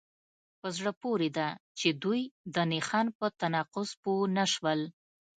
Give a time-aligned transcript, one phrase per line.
[0.59, 1.47] په زړه پورې ده
[1.79, 2.21] چې دوی
[2.53, 4.81] د نښان په تناقض پوه نشول